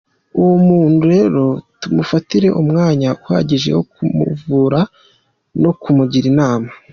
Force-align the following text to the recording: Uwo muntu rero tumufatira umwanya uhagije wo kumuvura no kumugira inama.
Uwo 0.39 0.55
muntu 0.67 0.99
rero 1.13 1.43
tumufatira 1.81 2.47
umwanya 2.61 3.09
uhagije 3.23 3.69
wo 3.77 3.83
kumuvura 3.93 4.79
no 5.61 5.71
kumugira 5.81 6.27
inama. 6.33 6.69